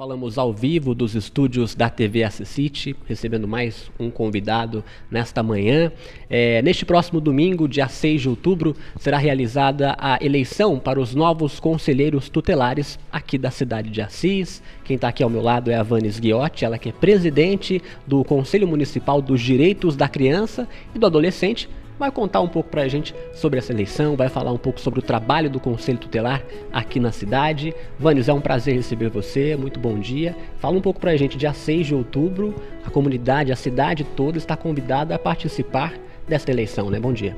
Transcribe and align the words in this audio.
Falamos 0.00 0.38
ao 0.38 0.50
vivo 0.50 0.94
dos 0.94 1.14
estúdios 1.14 1.74
da 1.74 1.90
TV 1.90 2.26
City, 2.30 2.96
recebendo 3.06 3.46
mais 3.46 3.90
um 4.00 4.10
convidado 4.10 4.82
nesta 5.10 5.42
manhã. 5.42 5.92
É, 6.30 6.62
neste 6.62 6.86
próximo 6.86 7.20
domingo, 7.20 7.68
dia 7.68 7.86
6 7.86 8.22
de 8.22 8.28
outubro, 8.30 8.74
será 8.98 9.18
realizada 9.18 9.94
a 9.98 10.16
eleição 10.24 10.78
para 10.78 10.98
os 10.98 11.14
novos 11.14 11.60
conselheiros 11.60 12.30
tutelares 12.30 12.98
aqui 13.12 13.36
da 13.36 13.50
cidade 13.50 13.90
de 13.90 14.00
Assis. 14.00 14.62
Quem 14.84 14.96
está 14.96 15.08
aqui 15.08 15.22
ao 15.22 15.28
meu 15.28 15.42
lado 15.42 15.70
é 15.70 15.74
a 15.74 15.82
Vanes 15.82 16.18
Guiotti, 16.18 16.64
ela 16.64 16.78
que 16.78 16.88
é 16.88 16.92
presidente 16.92 17.82
do 18.06 18.24
Conselho 18.24 18.66
Municipal 18.66 19.20
dos 19.20 19.42
Direitos 19.42 19.96
da 19.96 20.08
Criança 20.08 20.66
e 20.94 20.98
do 20.98 21.04
Adolescente 21.04 21.68
vai 22.00 22.10
contar 22.10 22.40
um 22.40 22.48
pouco 22.48 22.70
para 22.70 22.80
a 22.80 22.88
gente 22.88 23.14
sobre 23.34 23.58
essa 23.58 23.74
eleição, 23.74 24.16
vai 24.16 24.30
falar 24.30 24.50
um 24.50 24.56
pouco 24.56 24.80
sobre 24.80 25.00
o 25.00 25.02
trabalho 25.02 25.50
do 25.50 25.60
Conselho 25.60 25.98
Tutelar 25.98 26.42
aqui 26.72 26.98
na 26.98 27.12
cidade. 27.12 27.74
Vânios, 27.98 28.26
é 28.26 28.32
um 28.32 28.40
prazer 28.40 28.74
receber 28.74 29.10
você, 29.10 29.54
muito 29.54 29.78
bom 29.78 29.98
dia. 29.98 30.34
Fala 30.58 30.78
um 30.78 30.80
pouco 30.80 30.98
para 30.98 31.10
a 31.10 31.16
gente, 31.18 31.36
dia 31.36 31.52
6 31.52 31.88
de 31.88 31.94
outubro, 31.94 32.54
a 32.86 32.90
comunidade, 32.90 33.52
a 33.52 33.56
cidade 33.56 34.02
toda 34.02 34.38
está 34.38 34.56
convidada 34.56 35.14
a 35.14 35.18
participar 35.18 35.92
dessa 36.26 36.50
eleição, 36.50 36.88
né? 36.88 36.98
Bom 36.98 37.12
dia. 37.12 37.36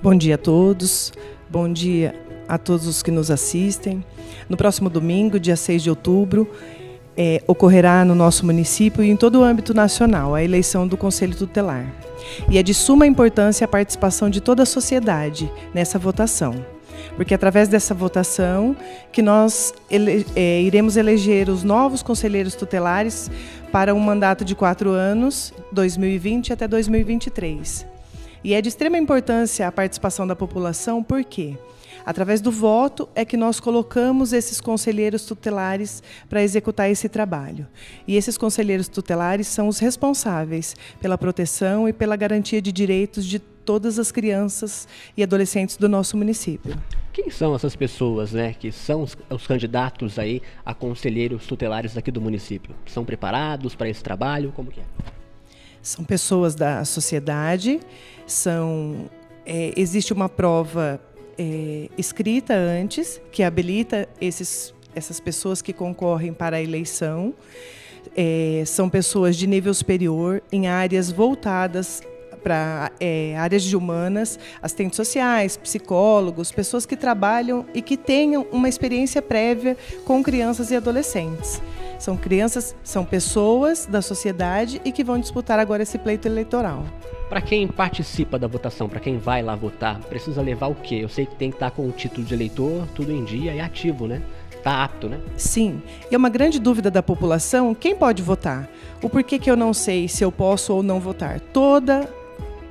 Bom 0.00 0.14
dia 0.14 0.36
a 0.36 0.38
todos, 0.38 1.12
bom 1.48 1.70
dia 1.70 2.14
a 2.46 2.56
todos 2.56 2.86
os 2.86 3.02
que 3.02 3.10
nos 3.10 3.28
assistem. 3.28 4.04
No 4.48 4.56
próximo 4.56 4.88
domingo, 4.88 5.40
dia 5.40 5.56
6 5.56 5.82
de 5.82 5.90
outubro, 5.90 6.48
é, 7.16 7.42
ocorrerá 7.46 8.04
no 8.04 8.14
nosso 8.14 8.46
município 8.46 9.02
e 9.02 9.10
em 9.10 9.16
todo 9.16 9.40
o 9.40 9.44
âmbito 9.44 9.74
nacional 9.74 10.34
a 10.34 10.42
eleição 10.42 10.86
do 10.86 10.96
Conselho 10.96 11.36
Tutelar. 11.36 11.86
E 12.48 12.58
é 12.58 12.62
de 12.62 12.74
suma 12.74 13.06
importância 13.06 13.64
a 13.64 13.68
participação 13.68 14.30
de 14.30 14.40
toda 14.40 14.62
a 14.62 14.66
sociedade 14.66 15.50
nessa 15.74 15.98
votação. 15.98 16.54
Porque 17.16 17.34
é 17.34 17.36
através 17.36 17.68
dessa 17.68 17.94
votação 17.94 18.76
que 19.12 19.22
nós 19.22 19.74
ele, 19.90 20.26
é, 20.36 20.60
iremos 20.62 20.96
eleger 20.96 21.48
os 21.48 21.62
novos 21.64 22.02
conselheiros 22.02 22.54
tutelares 22.54 23.30
para 23.72 23.94
um 23.94 24.00
mandato 24.00 24.44
de 24.44 24.54
quatro 24.54 24.90
anos, 24.90 25.52
2020 25.72 26.52
até 26.52 26.68
2023. 26.68 27.86
E 28.42 28.54
é 28.54 28.62
de 28.62 28.68
extrema 28.68 28.96
importância 28.96 29.66
a 29.66 29.72
participação 29.72 30.26
da 30.26 30.34
população, 30.34 31.02
por 31.02 31.22
quê? 31.24 31.56
Através 32.04 32.40
do 32.40 32.50
voto 32.50 33.08
é 33.14 33.24
que 33.24 33.36
nós 33.36 33.60
colocamos 33.60 34.32
esses 34.32 34.60
conselheiros 34.60 35.24
tutelares 35.24 36.02
para 36.28 36.42
executar 36.42 36.90
esse 36.90 37.08
trabalho. 37.08 37.66
E 38.06 38.16
esses 38.16 38.36
conselheiros 38.36 38.88
tutelares 38.88 39.46
são 39.46 39.68
os 39.68 39.78
responsáveis 39.78 40.74
pela 41.00 41.18
proteção 41.18 41.88
e 41.88 41.92
pela 41.92 42.16
garantia 42.16 42.60
de 42.60 42.72
direitos 42.72 43.24
de 43.24 43.38
todas 43.38 43.98
as 43.98 44.10
crianças 44.10 44.88
e 45.16 45.22
adolescentes 45.22 45.76
do 45.76 45.88
nosso 45.88 46.16
município. 46.16 46.76
Quem 47.12 47.30
são 47.30 47.54
essas 47.54 47.76
pessoas, 47.76 48.32
né, 48.32 48.54
que 48.54 48.72
são 48.72 49.02
os, 49.02 49.16
os 49.28 49.46
candidatos 49.46 50.18
aí 50.18 50.40
a 50.64 50.72
conselheiros 50.74 51.46
tutelares 51.46 51.96
aqui 51.96 52.10
do 52.10 52.20
município? 52.20 52.74
São 52.86 53.04
preparados 53.04 53.74
para 53.74 53.88
esse 53.88 54.02
trabalho? 54.02 54.52
Como 54.54 54.70
que 54.70 54.80
é? 54.80 54.84
São 55.82 56.04
pessoas 56.04 56.54
da 56.54 56.84
sociedade, 56.84 57.80
são 58.26 59.08
é, 59.46 59.72
existe 59.76 60.12
uma 60.12 60.28
prova 60.28 61.00
é, 61.40 61.88
escrita 61.96 62.52
antes, 62.54 63.18
que 63.32 63.42
habilita 63.42 64.06
esses, 64.20 64.74
essas 64.94 65.18
pessoas 65.18 65.62
que 65.62 65.72
concorrem 65.72 66.34
para 66.34 66.58
a 66.58 66.62
eleição. 66.62 67.32
É, 68.14 68.62
são 68.66 68.90
pessoas 68.90 69.36
de 69.36 69.46
nível 69.46 69.72
superior 69.72 70.42
em 70.52 70.68
áreas 70.68 71.10
voltadas 71.10 72.02
para 72.42 72.90
é, 73.00 73.36
áreas 73.38 73.62
de 73.62 73.74
humanas, 73.74 74.38
assistentes 74.62 74.96
sociais, 74.96 75.56
psicólogos, 75.56 76.52
pessoas 76.52 76.84
que 76.84 76.96
trabalham 76.96 77.64
e 77.74 77.80
que 77.80 77.96
tenham 77.96 78.46
uma 78.52 78.68
experiência 78.68 79.22
prévia 79.22 79.76
com 80.04 80.22
crianças 80.22 80.70
e 80.70 80.76
adolescentes. 80.76 81.60
São 82.00 82.16
crianças, 82.16 82.74
são 82.82 83.04
pessoas 83.04 83.84
da 83.84 84.00
sociedade 84.00 84.80
e 84.86 84.90
que 84.90 85.04
vão 85.04 85.20
disputar 85.20 85.58
agora 85.58 85.82
esse 85.82 85.98
pleito 85.98 86.26
eleitoral. 86.26 86.82
Para 87.28 87.42
quem 87.42 87.68
participa 87.68 88.38
da 88.38 88.46
votação, 88.46 88.88
para 88.88 88.98
quem 88.98 89.18
vai 89.18 89.42
lá 89.42 89.54
votar, 89.54 90.00
precisa 90.00 90.40
levar 90.40 90.68
o 90.68 90.74
quê? 90.74 91.00
Eu 91.02 91.10
sei 91.10 91.26
que 91.26 91.36
tem 91.36 91.50
que 91.50 91.56
estar 91.56 91.70
com 91.70 91.86
o 91.86 91.92
título 91.92 92.26
de 92.26 92.32
eleitor, 92.32 92.88
tudo 92.94 93.12
em 93.12 93.22
dia 93.22 93.54
e 93.54 93.60
ativo, 93.60 94.06
né? 94.06 94.22
Está 94.50 94.82
apto, 94.82 95.10
né? 95.10 95.20
Sim. 95.36 95.82
E 96.10 96.14
é 96.14 96.18
uma 96.18 96.30
grande 96.30 96.58
dúvida 96.58 96.90
da 96.90 97.02
população, 97.02 97.74
quem 97.74 97.94
pode 97.94 98.22
votar? 98.22 98.66
O 99.02 99.10
porquê 99.10 99.38
que 99.38 99.50
eu 99.50 99.56
não 99.56 99.74
sei 99.74 100.08
se 100.08 100.24
eu 100.24 100.32
posso 100.32 100.72
ou 100.74 100.82
não 100.82 101.00
votar? 101.00 101.38
Toda 101.38 102.08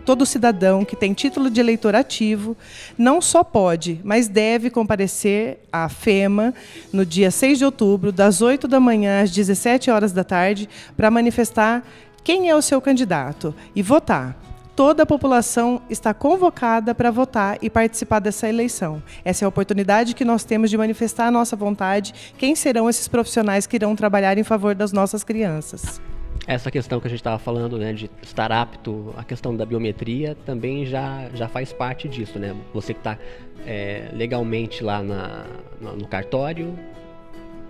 todo 0.10 0.26
cidadão 0.26 0.84
que 0.84 0.96
tem 0.96 1.14
título 1.14 1.52
de 1.52 1.60
eleitor 1.60 1.94
ativo 1.94 2.58
não 2.98 3.22
só 3.22 3.44
pode, 3.44 4.02
mas 4.04 4.28
deve 4.28 4.72
comparecer 4.72 5.60
à 5.72 5.88
FEMA 5.88 6.52
no 6.92 7.06
dia 7.06 7.30
6 7.30 7.60
de 7.60 7.66
outubro, 7.66 8.12
das 8.12 8.42
8 8.42 8.68
da 8.68 8.80
manhã 8.80 9.22
às 9.22 9.30
17 9.30 9.92
horas 9.92 10.12
da 10.12 10.24
tarde, 10.24 10.68
para 10.98 11.12
manifestar 11.12 11.84
quem 12.24 12.50
é 12.50 12.56
o 12.56 12.62
seu 12.62 12.82
candidato 12.82 13.54
e 13.76 13.84
votar 13.84 14.36
toda 14.76 15.04
a 15.04 15.06
população 15.06 15.80
está 15.92 16.12
convocada 16.12 16.96
para 16.96 17.12
votar 17.12 17.60
e 17.62 17.70
participar 17.70 18.18
dessa 18.18 18.50
eleição. 18.50 19.04
Essa 19.24 19.44
é 19.44 19.46
a 19.46 19.50
oportunidade 19.50 20.16
que 20.16 20.26
nós 20.26 20.44
temos 20.44 20.72
de 20.72 20.78
manifestar 20.78 21.28
a 21.28 21.32
nossa 21.32 21.56
vontade, 21.56 22.16
quem 22.36 22.56
serão 22.56 22.90
esses 22.90 23.08
profissionais 23.08 23.68
que 23.68 23.76
irão 23.76 23.96
trabalhar 23.96 24.40
em 24.40 24.44
favor 24.44 24.74
das 24.74 24.92
nossas 24.92 25.24
crianças. 25.24 26.02
Essa 26.50 26.72
questão 26.72 27.00
que 27.00 27.06
a 27.06 27.10
gente 27.12 27.20
estava 27.20 27.38
falando, 27.38 27.78
né, 27.78 27.94
de 27.94 28.10
estar 28.24 28.52
apto, 28.52 29.14
a 29.16 29.24
questão 29.24 29.56
da 29.56 29.64
biometria 29.64 30.36
também 30.48 30.84
já, 30.84 31.30
já 31.36 31.48
faz 31.48 31.72
parte 31.72 32.10
disso, 32.10 32.40
né? 32.40 32.56
Você 32.74 32.92
que 32.92 33.00
está 33.00 33.20
é, 33.68 34.10
legalmente 34.12 34.84
lá 34.84 35.04
na, 35.04 35.46
no 35.80 36.08
cartório, 36.08 36.74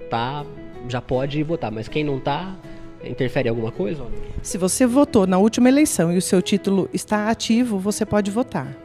tá, 0.09 0.45
já 0.87 1.01
pode 1.01 1.43
votar, 1.43 1.69
mas 1.69 1.89
quem 1.89 2.05
não 2.05 2.19
está 2.19 2.55
Interfere 3.03 3.47
alguma 3.47 3.71
coisa? 3.71 4.05
Se 4.41 4.57
você 4.57 4.85
votou 4.85 5.25
na 5.25 5.37
última 5.37 5.69
eleição 5.69 6.11
e 6.11 6.17
o 6.17 6.21
seu 6.21 6.41
título 6.41 6.89
está 6.93 7.29
ativo, 7.29 7.79
você 7.79 8.05
pode 8.05 8.29
votar. 8.29 8.75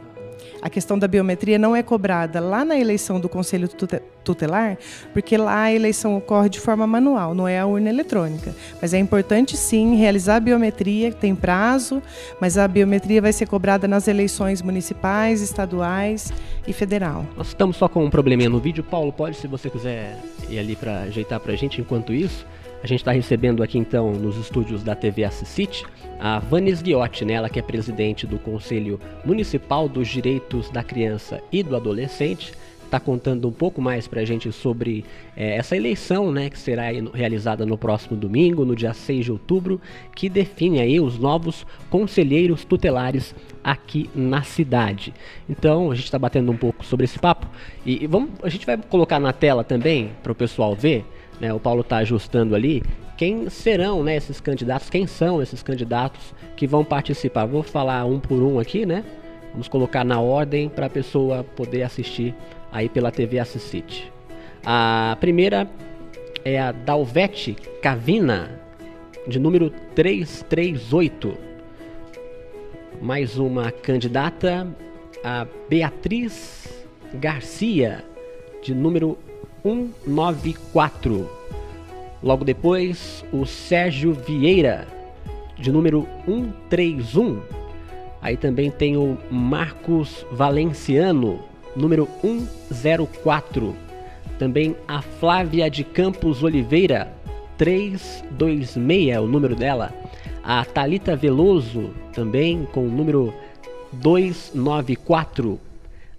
A 0.65 0.69
questão 0.71 0.97
da 0.97 1.07
biometria 1.07 1.59
não 1.59 1.75
é 1.75 1.83
cobrada 1.83 2.39
lá 2.39 2.65
na 2.65 2.75
eleição 2.75 3.19
do 3.19 3.29
Conselho 3.29 3.69
Tutelar, 4.23 4.79
porque 5.13 5.37
lá 5.37 5.61
a 5.61 5.71
eleição 5.71 6.17
ocorre 6.17 6.49
de 6.49 6.59
forma 6.59 6.87
manual, 6.87 7.35
não 7.35 7.47
é 7.47 7.59
a 7.59 7.67
urna 7.67 7.87
eletrônica. 7.87 8.51
Mas 8.81 8.91
é 8.91 8.97
importante 8.97 9.55
sim 9.55 9.95
realizar 9.95 10.37
a 10.37 10.39
biometria, 10.39 11.11
tem 11.11 11.35
prazo, 11.35 12.01
mas 12.41 12.57
a 12.57 12.67
biometria 12.67 13.21
vai 13.21 13.31
ser 13.31 13.45
cobrada 13.45 13.87
nas 13.87 14.07
eleições 14.07 14.63
municipais, 14.63 15.39
estaduais 15.39 16.33
e 16.67 16.73
federal. 16.73 17.27
Nós 17.37 17.49
estamos 17.49 17.77
só 17.77 17.87
com 17.87 18.03
um 18.03 18.09
probleminha 18.09 18.49
no 18.49 18.57
vídeo. 18.57 18.83
Paulo, 18.83 19.13
pode, 19.13 19.37
se 19.37 19.45
você 19.45 19.69
quiser 19.69 20.19
ir 20.49 20.57
ali 20.57 20.75
para 20.75 21.01
ajeitar 21.01 21.39
para 21.39 21.53
a 21.53 21.55
gente 21.55 21.79
enquanto 21.79 22.11
isso. 22.11 22.43
A 22.85 22.87
gente 22.87 22.99
está 22.99 23.11
recebendo 23.11 23.63
aqui 23.63 23.79
então 23.79 24.11
nos 24.11 24.37
estúdios 24.37 24.83
da 24.83 24.93
TV 24.93 25.23
Assisite 25.23 25.83
a 26.19 26.37
Vanes 26.37 26.83
Guiotti, 26.83 27.25
né? 27.25 27.33
ela 27.33 27.49
que 27.49 27.57
é 27.57 27.61
presidente 27.63 28.27
do 28.27 28.37
Conselho 28.37 28.99
Municipal 29.25 29.89
dos 29.89 30.07
Direitos 30.07 30.69
da 30.69 30.83
Criança 30.83 31.41
e 31.51 31.63
do 31.63 31.75
Adolescente, 31.75 32.53
está 32.83 32.99
contando 32.99 33.47
um 33.47 33.51
pouco 33.51 33.81
mais 33.81 34.07
para 34.07 34.21
a 34.21 34.23
gente 34.23 34.51
sobre 34.51 35.03
é, 35.35 35.55
essa 35.55 35.75
eleição, 35.75 36.31
né, 36.31 36.47
que 36.47 36.59
será 36.59 36.83
realizada 37.11 37.65
no 37.65 37.75
próximo 37.75 38.15
domingo, 38.15 38.63
no 38.63 38.75
dia 38.75 38.93
6 38.93 39.25
de 39.25 39.31
outubro, 39.31 39.81
que 40.15 40.29
define 40.29 40.79
aí 40.79 40.99
os 40.99 41.17
novos 41.17 41.65
conselheiros 41.89 42.63
tutelares 42.63 43.33
aqui 43.63 44.07
na 44.13 44.43
cidade. 44.43 45.11
Então, 45.49 45.89
a 45.89 45.95
gente 45.95 46.05
está 46.05 46.19
batendo 46.19 46.51
um 46.51 46.57
pouco 46.57 46.85
sobre 46.85 47.05
esse 47.05 47.17
papo 47.17 47.47
e, 47.83 48.03
e 48.03 48.05
vamos, 48.05 48.29
a 48.43 48.49
gente 48.49 48.63
vai 48.63 48.77
colocar 48.77 49.19
na 49.19 49.33
tela 49.33 49.63
também 49.63 50.11
para 50.21 50.31
o 50.31 50.35
pessoal 50.35 50.75
ver 50.75 51.03
né, 51.39 51.53
o 51.53 51.59
Paulo 51.59 51.81
está 51.81 51.97
ajustando 51.97 52.55
ali, 52.55 52.83
quem 53.17 53.49
serão 53.49 54.03
né, 54.03 54.15
esses 54.15 54.39
candidatos, 54.41 54.89
quem 54.89 55.07
são 55.07 55.41
esses 55.41 55.63
candidatos 55.63 56.33
que 56.55 56.67
vão 56.67 56.83
participar. 56.83 57.45
Vou 57.45 57.63
falar 57.63 58.05
um 58.05 58.19
por 58.19 58.41
um 58.41 58.59
aqui, 58.59 58.85
né? 58.85 59.03
Vamos 59.51 59.67
colocar 59.67 60.03
na 60.03 60.19
ordem 60.19 60.67
para 60.67 60.87
a 60.87 60.89
pessoa 60.89 61.43
poder 61.43 61.83
assistir 61.83 62.35
aí 62.71 62.89
pela 62.89 63.11
TV 63.11 63.39
Assisite. 63.39 64.11
A 64.65 65.15
primeira 65.21 65.69
é 66.43 66.59
a 66.59 66.73
Dalvete 66.73 67.55
Cavina, 67.81 68.59
de 69.27 69.39
número 69.39 69.69
338. 69.95 71.37
Mais 73.01 73.37
uma 73.37 73.71
candidata, 73.71 74.67
a 75.23 75.47
Beatriz 75.69 76.85
Garcia, 77.13 78.03
de 78.61 78.75
número 78.75 79.17
194. 79.65 81.27
Logo 82.21 82.45
depois, 82.45 83.25
o 83.31 83.45
Sérgio 83.47 84.13
Vieira, 84.13 84.87
de 85.57 85.71
número 85.71 86.07
131. 86.25 87.41
Aí 88.21 88.37
também 88.37 88.69
tem 88.69 88.95
o 88.95 89.17
Marcos 89.31 90.23
Valenciano, 90.31 91.39
número 91.75 92.07
104. 92.21 93.75
Também 94.37 94.75
a 94.87 95.01
Flávia 95.01 95.69
de 95.69 95.83
Campos 95.83 96.43
Oliveira, 96.43 97.11
326 97.57 99.09
é 99.09 99.19
o 99.19 99.25
número 99.25 99.55
dela. 99.55 99.91
A 100.43 100.63
Talita 100.63 101.15
Veloso, 101.15 101.89
também 102.13 102.67
com 102.71 102.85
o 102.85 102.91
número 102.91 103.33
294. 103.93 105.59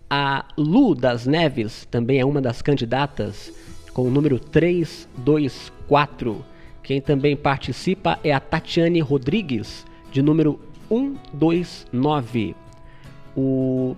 A 0.08 0.44
Lu 0.56 0.94
das 0.94 1.26
Neves 1.26 1.86
também 1.90 2.20
é 2.20 2.24
uma 2.24 2.40
das 2.40 2.62
candidatas 2.62 3.52
com 3.92 4.02
o 4.02 4.10
número 4.10 4.38
324. 4.38 5.76
4. 5.88 6.44
Quem 6.82 7.00
também 7.00 7.36
participa 7.36 8.18
é 8.22 8.32
a 8.32 8.40
Tatiane 8.40 9.00
Rodrigues, 9.00 9.84
de 10.10 10.22
número 10.22 10.60
129. 10.88 12.54
O 13.36 13.96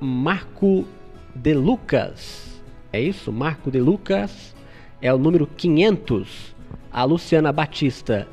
Marco 0.00 0.84
de 1.34 1.54
Lucas, 1.54 2.62
é 2.92 3.00
isso? 3.00 3.32
Marco 3.32 3.70
de 3.70 3.80
Lucas 3.80 4.54
é 5.00 5.12
o 5.12 5.18
número 5.18 5.46
500. 5.46 6.54
A 6.92 7.04
Luciana 7.04 7.52
Batista, 7.52 8.28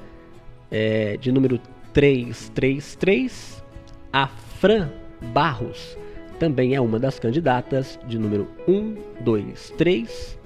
é, 0.71 1.17
de 1.17 1.31
número 1.31 1.59
333. 1.93 3.63
A 4.11 4.27
Fran 4.27 4.89
Barros 5.33 5.97
também 6.39 6.75
é 6.75 6.81
uma 6.81 6.99
das 6.99 7.19
candidatas, 7.19 7.99
de 8.07 8.17
número 8.17 8.47
123. 8.65 10.39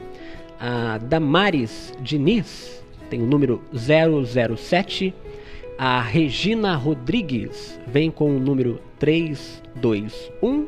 A 0.59 0.97
Damares 0.97 1.93
Diniz 2.01 2.83
tem 3.09 3.21
o 3.21 3.25
número 3.25 3.61
007. 3.73 5.13
A 5.77 6.01
Regina 6.01 6.75
Rodrigues 6.75 7.79
vem 7.87 8.09
com 8.09 8.35
o 8.35 8.39
número 8.39 8.81
321. 8.99 10.67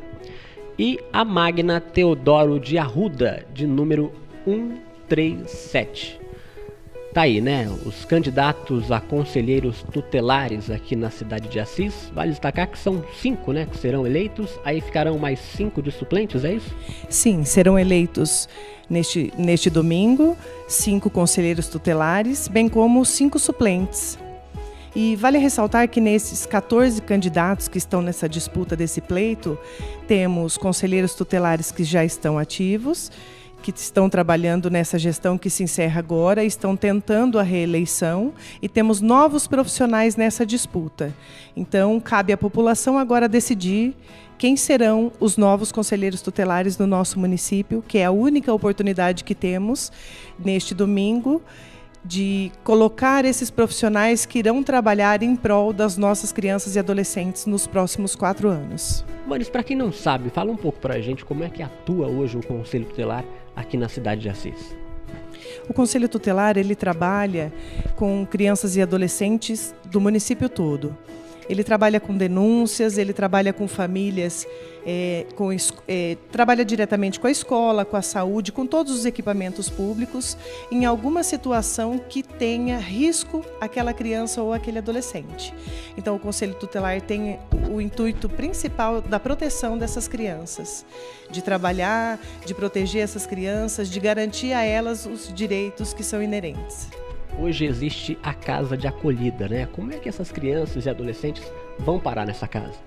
E 0.78 1.00
a 1.12 1.26
Magna 1.26 1.82
Teodoro 1.82 2.60
de 2.60 2.78
Arruda, 2.78 3.46
de 3.54 3.68
número 3.68 4.12
137. 4.46 6.20
Tá 7.14 7.22
aí, 7.22 7.42
né? 7.42 7.68
Os 7.86 8.06
candidatos 8.06 8.92
a 8.92 9.00
conselheiros 9.02 9.84
tutelares 9.92 10.70
aqui 10.70 10.96
na 10.96 11.10
cidade 11.10 11.50
de 11.50 11.60
Assis. 11.60 12.12
Vale 12.14 12.30
destacar 12.30 12.68
que 12.68 12.78
são 12.78 13.04
cinco, 13.20 13.52
né? 13.52 13.66
Que 13.66 13.78
serão 13.78 14.06
eleitos. 14.06 14.60
Aí 14.64 14.80
ficarão 14.80 15.18
mais 15.18 15.40
cinco 15.40 15.82
de 15.82 15.92
suplentes, 15.92 16.46
é 16.46 16.54
isso? 16.54 16.76
Sim, 17.10 17.44
serão 17.44 17.80
eleitos 17.80 18.48
neste, 18.88 19.34
neste 19.38 19.72
domingo 19.72 20.38
cinco 20.68 21.10
conselheiros 21.10 21.68
tutelares, 21.68 22.48
bem 22.48 22.70
como 22.70 23.04
cinco 23.04 23.40
suplentes. 23.40 24.20
E 24.96 25.16
vale 25.16 25.38
ressaltar 25.40 25.88
que 25.88 26.02
nesses 26.02 26.46
14 26.46 27.02
candidatos 27.02 27.68
que 27.68 27.78
estão 27.78 28.02
nessa 28.02 28.30
disputa 28.30 28.76
desse 28.76 29.02
pleito, 29.02 29.58
temos 30.08 30.58
conselheiros 30.58 31.14
tutelares 31.14 31.72
que 31.72 31.84
já 31.84 32.04
estão 32.04 32.38
ativos 32.38 33.12
que 33.62 33.72
estão 33.72 34.10
trabalhando 34.10 34.70
nessa 34.70 34.98
gestão 34.98 35.38
que 35.38 35.50
se 35.50 35.64
encerra 35.64 36.00
agora, 36.00 36.44
estão 36.44 36.76
tentando 36.76 37.40
a 37.40 37.44
reeleição 37.44 38.34
e 38.62 38.70
temos 38.70 39.02
novos 39.02 39.48
profissionais 39.48 40.16
nessa 40.16 40.46
disputa. 40.46 41.14
Então, 41.56 42.00
cabe 42.00 42.34
à 42.34 42.38
população 42.38 42.98
agora 42.98 43.28
decidir 43.28 43.96
quem 44.38 44.56
serão 44.56 45.12
os 45.20 45.36
novos 45.36 45.72
conselheiros 45.72 46.22
tutelares 46.22 46.78
do 46.78 46.88
nosso 46.88 47.20
município, 47.20 47.84
que 47.86 47.98
é 47.98 48.06
a 48.06 48.12
única 48.12 48.54
oportunidade 48.54 49.26
que 49.26 49.36
temos 49.36 49.92
neste 50.40 50.74
domingo 50.74 51.42
de 52.04 52.52
colocar 52.64 53.26
esses 53.26 53.50
profissionais 53.50 54.26
que 54.26 54.40
irão 54.40 54.64
trabalhar 54.64 55.22
em 55.22 55.36
prol 55.36 55.74
das 55.74 55.98
nossas 55.98 56.32
crianças 56.32 56.76
e 56.76 56.80
adolescentes 56.80 57.46
nos 57.46 57.68
próximos 57.68 58.16
quatro 58.16 58.48
anos. 58.48 59.04
Maris, 59.28 59.50
para 59.50 59.64
quem 59.64 59.76
não 59.76 59.92
sabe, 59.92 60.30
fala 60.30 60.52
um 60.52 60.56
pouco 60.56 60.80
para 60.80 60.96
a 60.96 61.02
gente 61.02 61.26
como 61.26 61.44
é 61.44 61.50
que 61.50 61.62
atua 61.62 62.08
hoje 62.08 62.38
o 62.38 62.46
Conselho 62.46 62.86
Tutelar 62.86 63.26
aqui 63.56 63.78
na 63.78 63.90
cidade 63.90 64.22
de 64.22 64.30
Assis. 64.30 64.76
O 65.70 65.74
Conselho 65.74 66.10
Tutelar 66.10 66.58
ele 66.58 66.76
trabalha 66.76 67.54
com 67.96 68.26
crianças 68.26 68.76
e 68.76 68.82
adolescentes 68.82 69.74
do 69.86 70.02
município 70.02 70.50
todo. 70.50 70.98
Ele 71.50 71.64
trabalha 71.64 72.00
com 72.00 72.16
denúncias, 72.16 72.98
ele 72.98 73.12
trabalha 73.12 73.52
com 73.52 73.68
famílias, 73.68 74.46
é, 74.86 75.26
com, 75.36 75.50
é, 75.88 76.16
trabalha 76.32 76.64
diretamente 76.64 77.20
com 77.20 77.26
a 77.26 77.32
escola, 77.32 77.84
com 77.84 77.98
a 77.98 78.04
saúde, 78.04 78.52
com 78.52 78.68
todos 78.68 78.94
os 78.94 79.06
equipamentos 79.06 79.68
públicos, 79.68 80.38
em 80.72 80.86
alguma 80.86 81.24
situação 81.24 81.98
que 81.98 82.22
tenha 82.22 82.78
risco 82.78 83.44
aquela 83.60 83.94
criança 83.94 84.42
ou 84.44 84.54
aquele 84.54 84.78
adolescente. 84.78 85.54
Então, 85.98 86.16
o 86.16 86.20
Conselho 86.20 86.54
Tutelar 86.54 87.02
tem 87.02 87.40
o 87.72 87.82
intuito 87.82 88.30
principal 88.30 89.02
da 89.02 89.20
proteção 89.20 89.76
dessas 89.76 90.08
crianças, 90.08 90.86
de 91.32 91.42
trabalhar, 91.42 92.20
de 92.46 92.54
proteger 92.54 93.02
essas 93.02 93.26
crianças, 93.26 93.90
de 93.90 94.00
garantir 94.00 94.54
a 94.54 94.64
elas 94.64 95.08
os 95.08 95.34
direitos 95.34 95.94
que 95.94 96.04
são 96.04 96.22
inerentes 96.22 96.88
hoje 97.40 97.66
existe 97.66 98.18
a 98.22 98.34
casa 98.34 98.76
de 98.76 98.88
acolhida, 98.88 99.48
né? 99.48 99.66
Como 99.68 99.94
é 99.94 99.98
que 99.98 100.10
essas 100.10 100.32
crianças 100.32 100.86
e 100.86 100.90
adolescentes 100.90 101.44
vão 101.80 102.00
parar 102.00 102.26
nessa 102.26 102.48
casa? 102.48 102.78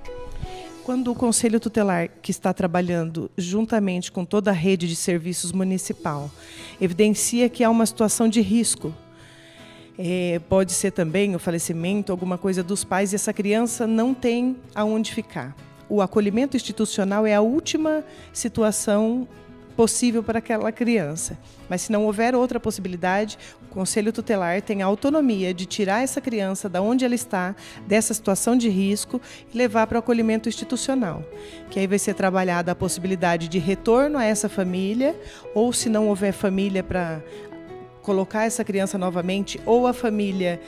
Quando 0.85 1.13
o 1.13 1.15
Conselho 1.15 1.61
Tutelar, 1.61 2.11
que 2.21 2.31
está 2.31 2.53
trabalhando 2.53 3.31
juntamente 3.39 4.11
com 4.11 4.25
toda 4.25 4.51
a 4.51 4.55
rede 4.55 4.89
de 4.89 4.97
serviços 4.97 5.53
municipal, 5.53 6.31
evidencia 6.81 7.49
que 7.49 7.63
há 7.63 7.71
uma 7.71 7.87
situação 7.87 8.29
de 8.29 8.41
risco, 8.41 8.93
é, 9.97 10.41
pode 10.49 10.73
ser 10.73 10.91
também 10.91 11.37
o 11.37 11.39
falecimento, 11.39 12.11
alguma 12.11 12.37
coisa 12.37 12.63
dos 12.63 12.83
pais, 12.83 13.13
e 13.13 13.15
essa 13.15 13.33
criança 13.33 13.87
não 13.87 14.13
tem 14.13 14.57
aonde 14.75 15.13
ficar. 15.13 15.57
O 15.89 16.03
acolhimento 16.03 16.57
institucional 16.57 17.27
é 17.27 17.35
a 17.35 17.41
última 17.41 18.03
situação 18.33 19.29
possível 19.77 20.23
para 20.23 20.39
aquela 20.39 20.71
criança. 20.71 21.39
Mas 21.69 21.83
se 21.83 21.93
não 21.93 22.05
houver 22.05 22.35
outra 22.35 22.61
possibilidade, 22.61 23.39
o 23.63 23.67
Conselho 23.75 24.13
Tutelar 24.13 24.61
tem 24.63 24.83
a 24.83 24.87
autonomia 24.87 25.55
de 25.55 25.67
tirar 25.67 26.03
essa 26.03 26.21
criança 26.21 26.69
da 26.69 26.83
onde 26.83 27.05
ela 27.05 27.15
está, 27.15 27.55
dessa 27.87 28.13
situação 28.13 28.57
de 28.57 28.69
risco, 28.69 29.21
e 29.53 29.57
levar 29.57 29.87
para 29.87 29.97
o 29.97 29.99
acolhimento 29.99 30.49
institucional. 30.49 31.25
Que 31.71 31.81
aí 31.81 31.87
vai 31.87 31.99
ser 31.99 32.15
trabalhada 32.15 32.73
a 32.73 32.75
possibilidade 32.75 33.49
de 33.49 33.59
retorno 33.59 34.19
a 34.19 34.25
essa 34.25 34.49
família, 34.49 35.19
ou 35.55 35.73
se 35.73 35.89
não 35.89 36.09
houver 36.09 36.33
família 36.33 36.83
para 36.83 37.23
colocar 38.03 38.45
essa 38.45 38.65
criança 38.65 38.99
novamente, 38.99 39.61
ou 39.65 39.87
a 39.87 39.93
família 39.93 40.61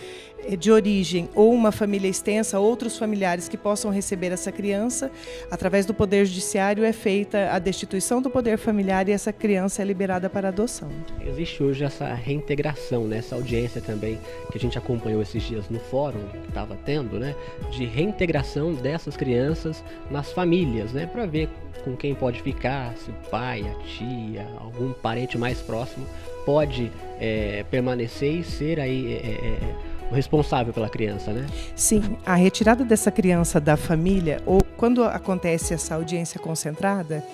eh, 0.47 0.57
de 0.57 0.71
origem 0.71 1.29
ou 1.35 1.53
uma 1.53 1.73
família 1.73 2.09
extensa, 2.09 2.59
outros 2.59 2.97
familiares 2.97 3.49
que 3.49 3.57
possam 3.57 3.91
receber 3.91 4.33
essa 4.33 4.53
criança, 4.53 5.11
através 5.51 5.85
do 5.85 5.93
Poder 5.93 6.25
Judiciário 6.25 6.85
é 6.85 6.93
feita 6.93 7.51
a 7.51 7.59
destituição 7.59 8.23
do 8.23 8.31
poder 8.31 8.57
familiar 8.57 9.09
e 9.09 9.13
essa 9.13 9.33
criança 9.33 9.83
é 9.83 9.85
liberada 9.85 10.31
para 10.31 10.49
adoção. 10.49 10.89
Existe 11.21 11.63
hoje 11.63 11.85
essa 11.85 12.15
reintegração, 12.15 13.05
né? 13.05 13.19
essa 13.19 13.35
audiência 13.35 13.81
também 13.81 14.19
que 14.51 14.57
a 14.57 14.61
gente 14.61 14.79
acompanhou 14.79 15.21
esses 15.21 15.43
dias 15.43 15.69
no 15.69 15.81
fórum 15.81 16.21
que 16.43 16.49
estava 16.49 16.77
tendo, 16.85 17.19
né? 17.19 17.35
de 17.73 17.85
reintegração 17.85 18.75
dessas 18.75 19.17
crianças 19.17 19.83
nas 20.11 20.31
famílias, 20.33 20.93
né? 20.93 21.07
para 21.07 21.27
ver 21.27 21.49
com 21.85 21.97
quem 21.97 22.15
pode 22.15 22.41
ficar, 22.43 22.97
se 22.97 23.11
o 23.11 23.31
pai, 23.31 23.63
a 23.63 23.85
tia, 23.85 24.47
algum 24.59 24.93
parente 24.93 25.37
mais 25.37 25.61
próximo 25.61 26.07
pode 26.45 26.91
é, 27.21 27.65
permanecer 27.71 28.41
e 28.41 28.45
ser 28.45 28.81
aí 28.81 29.13
é, 29.13 29.17
é, 29.17 29.19
é, 29.19 30.11
o 30.11 30.15
responsável 30.15 30.73
pela 30.73 30.89
criança, 30.89 31.33
né? 31.33 31.47
Sim, 31.75 32.17
a 32.25 32.35
retirada 32.35 32.85
dessa 32.85 33.11
criança 33.11 33.61
da 33.61 33.77
família 33.77 34.43
ou 34.45 34.63
quando 34.77 35.05
acontece 35.05 35.73
essa 35.73 35.95
audiência 35.95 36.39
concentrada, 36.39 37.25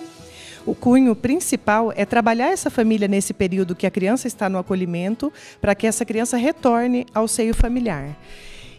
o 0.65 0.75
cunho 0.75 1.15
principal 1.15 1.91
é 1.95 2.05
trabalhar 2.05 2.51
essa 2.51 2.69
família 2.69 3.07
nesse 3.07 3.33
período 3.33 3.75
que 3.75 3.87
a 3.87 3.91
criança 3.91 4.27
está 4.27 4.47
no 4.47 4.59
acolhimento, 4.59 5.33
para 5.59 5.73
que 5.73 5.87
essa 5.87 6.05
criança 6.05 6.37
retorne 6.37 7.05
ao 7.13 7.27
seio 7.27 7.53
familiar. 7.53 8.15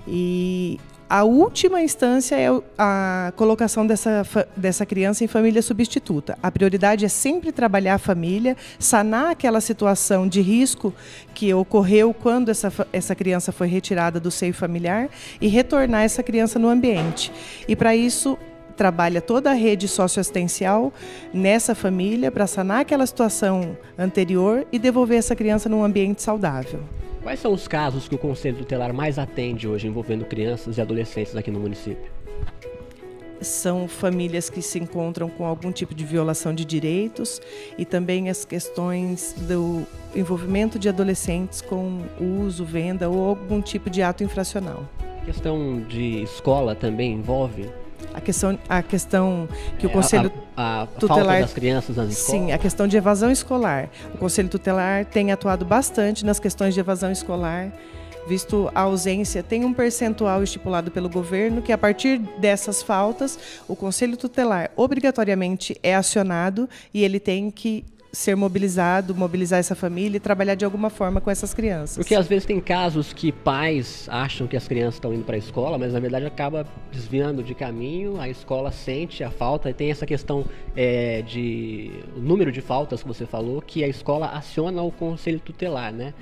E 0.07 0.79
a 1.13 1.25
última 1.25 1.83
instância 1.83 2.37
é 2.37 2.49
a 2.79 3.35
colocação 3.37 3.87
dessa, 3.87 4.27
dessa 4.57 4.87
criança 4.87 5.23
em 5.23 5.27
família 5.27 5.61
substituta. 5.61 6.39
A 6.43 6.51
prioridade 6.51 7.05
é 7.05 7.09
sempre 7.09 7.53
trabalhar 7.53 7.97
a 7.97 7.99
família, 7.99 8.57
sanar 8.79 9.31
aquela 9.31 9.61
situação 9.61 10.27
de 10.27 10.41
risco 10.41 10.91
que 11.35 11.53
ocorreu 11.53 12.15
quando 12.15 12.49
essa, 12.49 12.73
essa 12.91 13.15
criança 13.15 13.53
foi 13.53 13.67
retirada 13.67 14.19
do 14.19 14.31
seio 14.31 14.55
familiar 14.55 15.11
e 15.39 15.49
retornar 15.49 16.01
essa 16.01 16.23
criança 16.23 16.59
no 16.59 16.71
ambiente. 16.71 17.31
E 17.69 17.77
para 17.77 17.95
isso, 17.95 18.39
trabalha 18.75 19.21
toda 19.21 19.51
a 19.51 19.55
rede 19.55 19.89
socioassistencial 19.89 20.95
nessa 21.31 21.75
família 21.75 22.31
para 22.31 22.47
sanar 22.47 22.81
aquela 22.81 23.05
situação 23.05 23.77
anterior 23.99 24.67
e 24.73 24.79
devolver 24.79 25.19
essa 25.19 25.37
criança 25.37 25.69
num 25.69 25.85
ambiente 25.85 26.23
saudável. 26.23 26.81
Quais 27.23 27.39
são 27.39 27.53
os 27.53 27.69
casos 27.69 28.09
que 28.09 28.15
o 28.17 28.19
Conselho 28.19 28.57
Tutelar 28.57 28.93
mais 28.93 29.17
atende 29.17 29.69
hoje 29.69 29.87
envolvendo 29.87 30.25
crianças 30.25 30.77
e 30.77 30.81
adolescentes 30.81 31.37
aqui 31.37 31.53
no 31.53 31.61
município? 31.61 32.11
São 33.41 33.87
famílias 33.87 34.51
que 34.51 34.61
se 34.61 34.79
encontram 34.79 35.29
com 35.29 35.47
algum 35.47 35.71
tipo 35.71 35.95
de 35.95 36.05
violação 36.05 36.53
de 36.53 36.65
direitos 36.65 37.41
e 37.79 37.85
também 37.85 38.29
as 38.29 38.45
questões 38.45 39.35
do 39.39 39.87
envolvimento 40.15 40.79
de 40.79 40.89
adolescentes 40.89 41.61
com 41.61 42.03
uso, 42.21 42.65
venda 42.65 43.09
ou 43.09 43.29
algum 43.29 43.61
tipo 43.61 43.89
de 43.89 44.03
ato 44.03 44.25
infracional. 44.25 44.89
A 45.23 45.25
questão 45.25 45.81
de 45.89 46.23
escola 46.23 46.75
também 46.75 47.13
envolve 47.13 47.71
a 48.13 48.21
questão, 48.21 48.59
a 48.69 48.83
questão 48.83 49.49
que 49.79 49.87
é, 49.87 49.89
o 49.89 49.93
Conselho 49.93 50.33
a, 50.57 50.87
tutelar 50.99 51.25
falta 51.25 51.41
das 51.41 51.53
crianças 51.53 51.97
nas 51.97 52.11
escolas. 52.11 52.31
Sim, 52.31 52.53
a 52.53 52.59
questão 52.59 52.87
de 52.87 52.97
evasão 52.97 53.31
escolar. 53.31 53.89
O 54.15 54.19
Conselho 54.19 54.49
Tutelar 54.49 55.05
tem 55.05 55.33
atuado 55.33 55.65
bastante 55.65 56.25
nas 56.25 56.39
questões 56.39 56.75
de 56.75 56.81
evasão 56.81 57.11
escolar, 57.11 57.73
visto 58.27 58.71
a 58.75 58.81
ausência, 58.81 59.43
tem 59.43 59.65
um 59.65 59.73
percentual 59.73 60.43
estipulado 60.43 60.91
pelo 60.91 61.09
governo 61.09 61.63
que 61.63 61.73
a 61.73 61.79
partir 61.79 62.19
dessas 62.39 62.83
faltas, 62.83 63.39
o 63.67 63.75
Conselho 63.75 64.17
Tutelar 64.17 64.71
obrigatoriamente 64.77 65.77
é 65.83 65.95
acionado 65.95 66.69
e 66.95 67.03
ele 67.03 67.19
tem 67.19 67.51
que 67.51 67.85
ser 68.13 68.37
mobilizado, 68.37 69.15
mobilizar 69.15 69.59
essa 69.59 69.75
família 69.75 70.19
e 70.19 70.21
trabalhar 70.21 70.55
de 70.55 70.67
alguma 70.67 70.91
forma 70.91 71.19
com 71.19 71.31
essas 71.31 71.55
crianças. 71.55 71.97
Porque 71.97 72.15
às 72.15 72.27
vezes 72.27 72.45
tem 72.45 72.61
casos 72.61 73.11
que 73.11 73.33
pais 73.33 74.07
acham 74.11 74.47
que 74.47 74.55
as 74.55 74.69
crianças 74.69 74.95
estão 74.95 75.15
indo 75.15 75.25
para 75.25 75.35
a 75.35 75.39
escola, 75.39 75.79
mas 75.79 75.95
na 75.95 76.01
verdade 76.01 76.27
acaba 76.27 76.67
desviando 76.93 77.43
de 77.43 77.55
caminho, 77.55 78.21
a 78.21 78.29
escola 78.29 78.71
sente 78.71 79.25
a 79.25 79.31
falta 79.31 79.71
e 79.71 79.75
tem 79.75 79.91
essa 79.91 80.05
questão 80.05 80.45
é, 80.77 81.23
de 81.23 81.91
o 82.15 82.21
número 82.21 82.53
de 82.53 82.61
faltas 82.61 83.01
que 83.01 83.09
você 83.09 83.25
falou, 83.25 83.63
que 83.63 83.83
a 83.83 83.89
escola 83.89 84.27
aciona 84.27 84.83
o 84.83 84.93
conselho 84.93 85.41
tutelar, 85.41 85.91
né? 85.91 86.13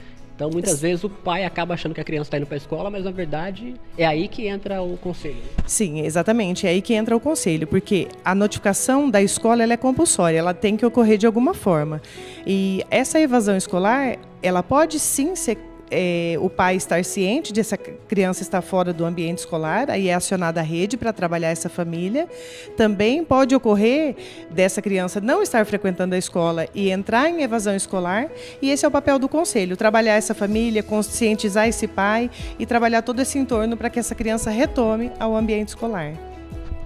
Então, 0.40 0.48
muitas 0.50 0.80
vezes 0.80 1.04
o 1.04 1.10
pai 1.10 1.44
acaba 1.44 1.74
achando 1.74 1.94
que 1.94 2.00
a 2.00 2.04
criança 2.04 2.28
está 2.28 2.38
indo 2.38 2.46
para 2.46 2.56
a 2.56 2.56
escola, 2.56 2.88
mas 2.88 3.04
na 3.04 3.10
verdade 3.10 3.74
é 3.98 4.06
aí 4.06 4.26
que 4.26 4.46
entra 4.46 4.80
o 4.80 4.96
conselho. 4.96 5.36
Sim, 5.66 6.00
exatamente. 6.00 6.66
É 6.66 6.70
aí 6.70 6.80
que 6.80 6.94
entra 6.94 7.14
o 7.14 7.20
conselho, 7.20 7.66
porque 7.66 8.08
a 8.24 8.34
notificação 8.34 9.10
da 9.10 9.20
escola 9.20 9.70
é 9.70 9.76
compulsória, 9.76 10.38
ela 10.38 10.54
tem 10.54 10.78
que 10.78 10.86
ocorrer 10.86 11.18
de 11.18 11.26
alguma 11.26 11.52
forma. 11.52 12.00
E 12.46 12.82
essa 12.90 13.20
evasão 13.20 13.54
escolar, 13.54 14.16
ela 14.42 14.62
pode 14.62 14.98
sim 14.98 15.36
ser 15.36 15.58
é, 15.90 16.36
o 16.40 16.48
pai 16.48 16.76
estar 16.76 17.04
ciente 17.04 17.52
de 17.52 17.60
essa 17.60 17.76
criança 17.76 18.42
estar 18.42 18.62
fora 18.62 18.92
do 18.92 19.04
ambiente 19.04 19.38
escolar, 19.38 19.90
aí 19.90 20.08
é 20.08 20.14
acionada 20.14 20.60
a 20.60 20.62
rede 20.62 20.96
para 20.96 21.12
trabalhar 21.12 21.50
essa 21.50 21.68
família. 21.68 22.28
Também 22.76 23.24
pode 23.24 23.54
ocorrer 23.54 24.14
dessa 24.50 24.80
criança 24.80 25.20
não 25.20 25.42
estar 25.42 25.64
frequentando 25.66 26.14
a 26.14 26.18
escola 26.18 26.66
e 26.74 26.90
entrar 26.90 27.28
em 27.28 27.42
evasão 27.42 27.74
escolar, 27.74 28.28
e 28.62 28.70
esse 28.70 28.84
é 28.84 28.88
o 28.88 28.90
papel 28.90 29.18
do 29.18 29.28
conselho: 29.28 29.76
trabalhar 29.76 30.14
essa 30.14 30.34
família, 30.34 30.82
conscientizar 30.82 31.68
esse 31.68 31.86
pai 31.86 32.30
e 32.58 32.64
trabalhar 32.64 33.02
todo 33.02 33.20
esse 33.20 33.38
entorno 33.38 33.76
para 33.76 33.90
que 33.90 33.98
essa 33.98 34.14
criança 34.14 34.50
retome 34.50 35.10
ao 35.18 35.34
ambiente 35.34 35.68
escolar 35.68 36.29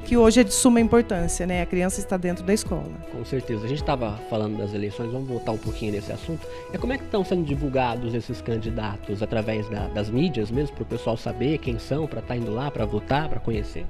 que 0.04 0.16
hoje 0.16 0.40
é 0.40 0.44
de 0.44 0.52
suma 0.52 0.80
importância, 0.80 1.46
né? 1.46 1.62
A 1.62 1.66
criança 1.66 1.98
está 1.98 2.16
dentro 2.16 2.44
da 2.44 2.52
escola. 2.52 2.90
Com 3.10 3.24
certeza. 3.24 3.64
A 3.64 3.68
gente 3.68 3.80
estava 3.80 4.18
falando 4.28 4.58
das 4.58 4.74
eleições, 4.74 5.10
vamos 5.10 5.26
voltar 5.26 5.52
um 5.52 5.58
pouquinho 5.58 5.92
nesse 5.92 6.12
assunto. 6.12 6.46
É 6.72 6.78
como 6.78 6.92
é 6.92 6.98
que 6.98 7.04
estão 7.04 7.24
sendo 7.24 7.42
divulgados 7.42 8.14
esses 8.14 8.40
candidatos 8.40 9.22
através 9.22 9.68
da, 9.68 9.88
das 9.88 10.10
mídias 10.10 10.50
mesmo, 10.50 10.76
para 10.76 10.82
o 10.82 10.86
pessoal 10.86 11.16
saber 11.16 11.58
quem 11.58 11.78
são, 11.78 12.06
para 12.06 12.20
estar 12.20 12.34
tá 12.34 12.40
indo 12.40 12.52
lá, 12.52 12.70
para 12.70 12.84
votar, 12.84 13.28
para 13.28 13.40
conhecer? 13.40 13.86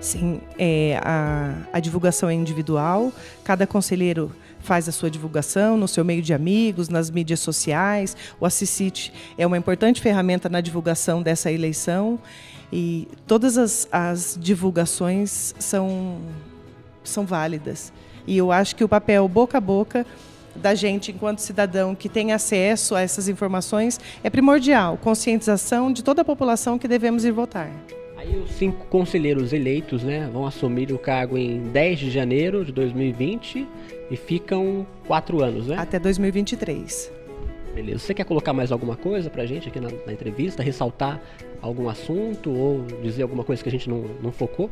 Sim, 0.00 0.40
é, 0.58 0.98
a, 1.02 1.54
a 1.72 1.80
divulgação 1.80 2.28
é 2.28 2.34
individual, 2.34 3.12
cada 3.44 3.66
conselheiro 3.66 4.32
faz 4.62 4.88
a 4.88 4.92
sua 4.92 5.10
divulgação 5.10 5.76
no 5.76 5.86
seu 5.86 6.04
meio 6.04 6.22
de 6.22 6.32
amigos, 6.32 6.88
nas 6.88 7.10
mídias 7.10 7.40
sociais. 7.40 8.16
O 8.40 8.46
Assisite 8.46 9.12
é 9.36 9.46
uma 9.46 9.58
importante 9.58 10.00
ferramenta 10.00 10.48
na 10.48 10.60
divulgação 10.60 11.22
dessa 11.22 11.50
eleição 11.50 12.18
e 12.72 13.06
todas 13.26 13.58
as, 13.58 13.86
as 13.92 14.38
divulgações 14.40 15.54
são, 15.58 16.18
são 17.04 17.26
válidas. 17.26 17.92
E 18.26 18.36
eu 18.36 18.50
acho 18.50 18.74
que 18.74 18.84
o 18.84 18.88
papel 18.88 19.28
boca 19.28 19.58
a 19.58 19.60
boca 19.60 20.06
da 20.54 20.74
gente, 20.74 21.10
enquanto 21.10 21.40
cidadão 21.40 21.94
que 21.94 22.08
tem 22.08 22.32
acesso 22.32 22.94
a 22.94 23.00
essas 23.00 23.28
informações, 23.28 23.98
é 24.22 24.30
primordial. 24.30 24.96
Conscientização 24.96 25.92
de 25.92 26.02
toda 26.02 26.22
a 26.22 26.24
população 26.24 26.78
que 26.78 26.86
devemos 26.86 27.24
ir 27.24 27.32
votar. 27.32 27.70
Aí 28.22 28.36
os 28.36 28.52
cinco 28.52 28.86
conselheiros 28.86 29.52
eleitos 29.52 30.04
né, 30.04 30.30
vão 30.32 30.46
assumir 30.46 30.92
o 30.92 30.98
cargo 30.98 31.36
em 31.36 31.60
10 31.70 31.98
de 31.98 32.10
janeiro 32.10 32.64
de 32.64 32.70
2020 32.70 33.66
e 34.08 34.16
ficam 34.16 34.86
quatro 35.08 35.42
anos, 35.42 35.66
né? 35.66 35.76
Até 35.76 35.98
2023. 35.98 37.10
Beleza. 37.74 37.98
Você 37.98 38.14
quer 38.14 38.24
colocar 38.24 38.52
mais 38.52 38.70
alguma 38.70 38.94
coisa 38.94 39.28
pra 39.28 39.44
gente 39.44 39.68
aqui 39.68 39.80
na, 39.80 39.88
na 40.06 40.12
entrevista? 40.12 40.62
Ressaltar 40.62 41.20
algum 41.60 41.88
assunto 41.88 42.50
ou 42.50 42.84
dizer 43.02 43.24
alguma 43.24 43.42
coisa 43.42 43.60
que 43.60 43.68
a 43.68 43.72
gente 43.72 43.90
não, 43.90 44.04
não 44.22 44.30
focou? 44.30 44.70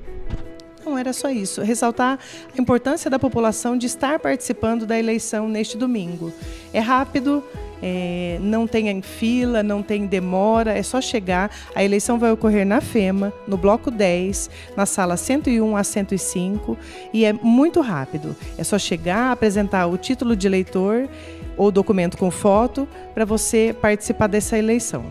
Não 0.85 0.97
era 0.97 1.12
só 1.12 1.28
isso. 1.28 1.61
Ressaltar 1.61 2.21
a 2.57 2.61
importância 2.61 3.11
da 3.11 3.19
população 3.19 3.76
de 3.76 3.87
estar 3.87 4.21
participando 4.21 4.87
da 4.87 4.97
eleição 4.97 5.49
neste 5.49 5.76
domingo. 5.76 6.33
É 6.73 6.78
rápido, 6.78 7.42
é, 7.82 8.38
não 8.40 8.66
tem 8.66 9.00
fila, 9.02 9.62
não 9.62 9.82
tem 9.82 10.06
demora, 10.06 10.76
é 10.76 10.82
só 10.82 11.00
chegar. 11.00 11.50
A 11.75 11.82
eleição 11.82 12.18
vai 12.18 12.30
ocorrer 12.32 12.66
na 12.66 12.80
FEMA, 12.80 13.32
no 13.46 13.56
bloco 13.56 13.90
10, 13.90 14.50
na 14.76 14.87
sala 14.87 15.16
101 15.16 15.76
a 15.76 15.84
105, 15.84 16.76
e 17.12 17.25
é 17.25 17.32
muito 17.32 17.80
rápido. 17.80 18.37
É 18.58 18.64
só 18.64 18.78
chegar, 18.78 19.32
apresentar 19.32 19.87
o 19.87 19.96
título 19.96 20.37
de 20.37 20.46
eleitor 20.46 21.08
ou 21.56 21.70
documento 21.70 22.16
com 22.16 22.30
foto 22.30 22.88
para 23.14 23.25
você 23.25 23.75
participar 23.80 24.26
dessa 24.26 24.58
eleição. 24.58 25.04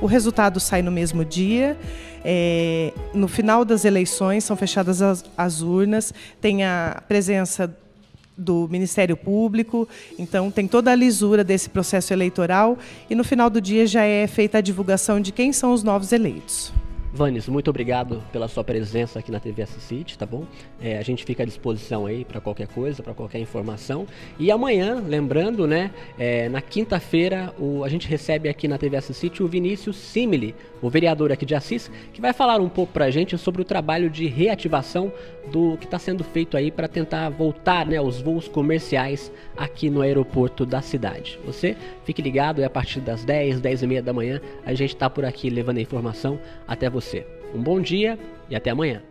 O 0.00 0.06
resultado 0.06 0.58
sai 0.58 0.82
no 0.82 0.90
mesmo 0.90 1.24
dia. 1.24 1.76
É, 2.24 2.92
no 3.12 3.26
final 3.26 3.64
das 3.64 3.84
eleições 3.84 4.44
são 4.44 4.56
fechadas 4.56 5.02
as, 5.02 5.24
as 5.36 5.60
urnas, 5.60 6.14
tem 6.40 6.64
a 6.64 7.02
presença 7.08 7.76
do 8.36 8.68
Ministério 8.68 9.16
Público, 9.16 9.88
então 10.18 10.50
tem 10.50 10.66
toda 10.66 10.90
a 10.90 10.94
lisura 10.94 11.44
desse 11.44 11.68
processo 11.68 12.12
eleitoral 12.12 12.78
e 13.08 13.14
no 13.14 13.24
final 13.24 13.50
do 13.50 13.60
dia 13.60 13.86
já 13.86 14.02
é 14.02 14.26
feita 14.26 14.58
a 14.58 14.60
divulgação 14.60 15.20
de 15.20 15.32
quem 15.32 15.52
são 15.52 15.72
os 15.72 15.82
novos 15.82 16.12
eleitos. 16.12 16.72
Vanes, 17.14 17.46
muito 17.46 17.68
obrigado 17.68 18.22
pela 18.32 18.48
sua 18.48 18.64
presença 18.64 19.18
aqui 19.18 19.30
na 19.30 19.38
TV 19.38 19.66
City, 19.66 20.16
tá 20.16 20.24
bom? 20.24 20.46
É, 20.80 20.96
a 20.96 21.02
gente 21.02 21.26
fica 21.26 21.42
à 21.42 21.46
disposição 21.46 22.06
aí 22.06 22.24
para 22.24 22.40
qualquer 22.40 22.66
coisa, 22.66 23.02
para 23.02 23.12
qualquer 23.12 23.38
informação. 23.38 24.06
E 24.38 24.50
amanhã, 24.50 24.98
lembrando, 25.06 25.66
né, 25.66 25.90
é, 26.18 26.48
na 26.48 26.62
quinta-feira, 26.62 27.52
a 27.84 27.88
gente 27.90 28.08
recebe 28.08 28.48
aqui 28.48 28.66
na 28.66 28.78
TV 28.78 28.98
City 29.02 29.42
o 29.42 29.46
Vinícius 29.46 29.96
Simile, 29.96 30.54
o 30.80 30.88
vereador 30.88 31.30
aqui 31.30 31.44
de 31.44 31.54
Assis, 31.54 31.90
que 32.14 32.20
vai 32.20 32.32
falar 32.32 32.60
um 32.62 32.68
pouco 32.68 32.94
para 32.94 33.04
a 33.04 33.10
gente 33.10 33.36
sobre 33.36 33.60
o 33.60 33.64
trabalho 33.64 34.08
de 34.08 34.26
reativação 34.26 35.12
do 35.50 35.76
que 35.76 35.84
está 35.84 35.98
sendo 35.98 36.24
feito 36.24 36.56
aí 36.56 36.70
para 36.70 36.88
tentar 36.88 37.28
voltar 37.28 37.86
né, 37.86 38.00
os 38.00 38.22
voos 38.22 38.48
comerciais 38.48 39.30
aqui 39.54 39.90
no 39.90 40.00
aeroporto 40.00 40.64
da 40.64 40.80
cidade. 40.80 41.38
Você 41.44 41.76
fique 42.04 42.22
ligado, 42.22 42.62
é 42.62 42.64
a 42.64 42.70
partir 42.70 43.00
das 43.00 43.24
10, 43.24 43.60
10 43.60 43.82
e 43.82 43.86
meia 43.86 44.02
da 44.02 44.12
manhã, 44.12 44.40
a 44.64 44.72
gente 44.74 44.94
está 44.94 45.10
por 45.10 45.24
aqui 45.24 45.50
levando 45.50 45.78
a 45.78 45.80
informação 45.80 46.38
até 46.66 46.88
você 46.88 47.02
você. 47.02 47.26
Um 47.54 47.62
bom 47.62 47.80
dia 47.80 48.18
e 48.48 48.56
até 48.56 48.70
amanhã. 48.70 49.02